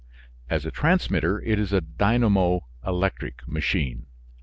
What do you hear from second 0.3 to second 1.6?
As a transmitter it